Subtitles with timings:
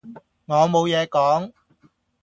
[0.47, 1.51] 我冇野講